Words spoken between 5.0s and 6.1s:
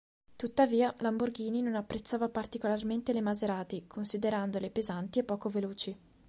e poco veloci".